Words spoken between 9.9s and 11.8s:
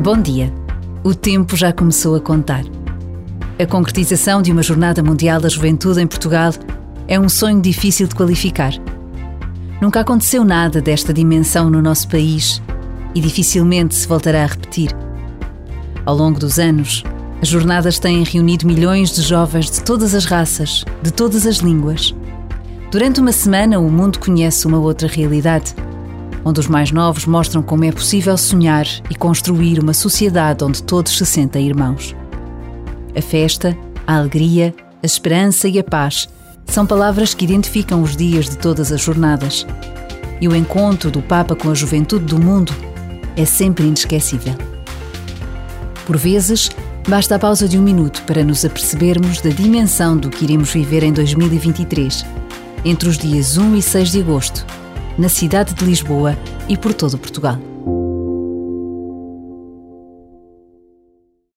aconteceu nada desta dimensão